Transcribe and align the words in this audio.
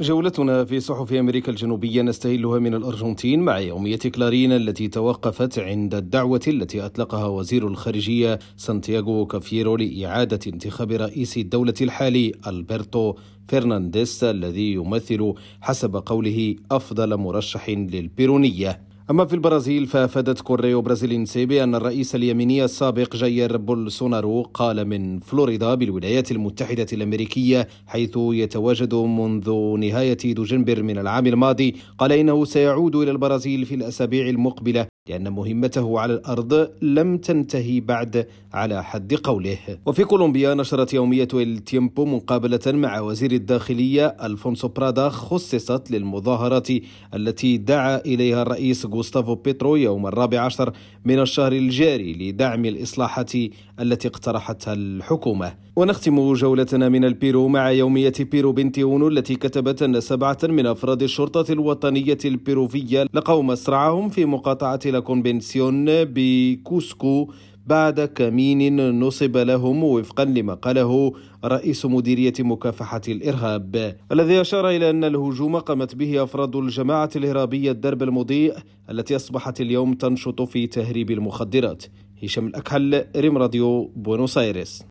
جولتنا 0.00 0.64
في 0.64 0.80
صحف 0.80 1.12
أمريكا 1.12 1.50
الجنوبية 1.50 2.02
نستهلها 2.02 2.58
من 2.58 2.74
الأرجنتين 2.74 3.40
مع 3.40 3.58
يومية 3.58 3.98
كلارين 3.98 4.52
التي 4.52 4.88
توقفت 4.88 5.58
عند 5.58 5.94
الدعوة 5.94 6.40
التي 6.48 6.86
أطلقها 6.86 7.26
وزير 7.26 7.68
الخارجية 7.68 8.38
سانتياغو 8.56 9.26
كافيرو 9.26 9.76
لإعادة 9.76 10.38
انتخاب 10.46 10.92
رئيس 10.92 11.36
الدولة 11.36 11.74
الحالي 11.80 12.32
ألبرتو 12.46 13.14
فرنانديز 13.48 14.24
الذي 14.24 14.72
يمثل 14.72 15.34
حسب 15.60 15.96
قوله 15.96 16.56
أفضل 16.70 17.16
مرشح 17.16 17.70
للبيرونية. 17.70 18.80
أما 19.10 19.24
في 19.24 19.34
البرازيل 19.34 19.86
فأفادت 19.86 20.40
كوريو 20.40 20.82
برازيلينسي 20.82 21.46
بأن 21.46 21.74
الرئيس 21.74 22.14
اليميني 22.14 22.64
السابق 22.64 23.16
جاير 23.16 23.56
بولسونارو 23.56 24.42
قال 24.42 24.84
من 24.84 25.20
فلوريدا 25.20 25.74
بالولايات 25.74 26.30
المتحدة 26.30 26.86
الأمريكية 26.92 27.68
حيث 27.86 28.16
يتواجد 28.16 28.94
منذ 28.94 29.50
نهاية 29.78 30.16
دجنبر 30.24 30.82
من 30.82 30.98
العام 30.98 31.26
الماضي. 31.26 31.76
قال 31.98 32.12
إنه 32.12 32.44
سيعود 32.44 32.96
إلى 32.96 33.10
البرازيل 33.10 33.66
في 33.66 33.74
الأسابيع 33.74 34.28
المقبلة 34.28 34.86
لأن 35.08 35.32
مهمته 35.32 36.00
على 36.00 36.14
الأرض 36.14 36.70
لم 36.82 37.16
تنتهي 37.18 37.80
بعد 37.80 38.26
على 38.52 38.84
حد 38.84 39.14
قوله. 39.14 39.58
وفي 39.86 40.04
كولومبيا 40.04 40.54
نشرت 40.54 40.94
يومية 40.94 41.28
التيمبو 41.34 42.04
مقابلة 42.04 42.60
مع 42.66 43.00
وزير 43.00 43.32
الداخلية 43.32 44.06
ألفونسو 44.06 44.68
برادا 44.68 45.08
خصصت 45.08 45.90
للمظاهرات 45.90 46.68
التي 47.14 47.56
دعا 47.56 47.96
إليها 47.96 48.42
الرئيس 48.42 48.86
غوستافو 48.86 49.34
بيترو 49.34 49.76
يوم 49.76 50.06
الرابع 50.06 50.40
عشر 50.40 50.72
من 51.04 51.20
الشهر 51.20 51.52
الجاري 51.52 52.12
لدعم 52.12 52.64
الإصلاحات 52.64 53.32
التي 53.80 54.08
اقترحتها 54.08 54.74
الحكومة. 54.74 55.54
ونختم 55.76 56.32
جولتنا 56.32 56.88
من 56.88 57.04
البيرو 57.04 57.48
مع 57.48 57.70
يومية 57.70 58.12
بيرو 58.20 58.52
فينتيونو 58.52 59.08
التي 59.08 59.34
كتبت 59.34 59.82
أن 59.82 60.00
سبعة 60.00 60.38
من 60.44 60.66
أفراد 60.66 61.02
الشرطة 61.02 61.52
الوطنية 61.52 62.18
البيروفية 62.24 63.06
لقوا 63.14 63.42
مصرعهم 63.42 64.08
في 64.08 64.24
مقاطعة 64.24 64.80
لا 64.94 65.00
كونفنسيون 65.00 65.84
بكوسكو 65.88 67.32
بعد 67.66 68.00
كمين 68.00 69.00
نصب 69.00 69.36
لهم 69.36 69.84
وفقا 69.84 70.24
لما 70.24 70.54
قاله 70.54 71.12
رئيس 71.44 71.86
مديرية 71.86 72.32
مكافحة 72.38 73.00
الإرهاب 73.08 73.96
الذي 74.12 74.40
أشار 74.40 74.68
إلى 74.68 74.90
أن 74.90 75.04
الهجوم 75.04 75.56
قامت 75.58 75.94
به 75.94 76.22
أفراد 76.22 76.56
الجماعة 76.56 77.10
الإرهابية 77.16 77.70
الدرب 77.70 78.02
المضيء 78.02 78.54
التي 78.90 79.16
أصبحت 79.16 79.60
اليوم 79.60 79.94
تنشط 79.94 80.42
في 80.42 80.66
تهريب 80.66 81.10
المخدرات. 81.10 81.84
هشام 82.22 82.46
الأكحل 82.46 83.04
ريم 83.16 83.38
راديو 83.38 83.92
بونوس 83.96 84.38
آيرس 84.38 84.82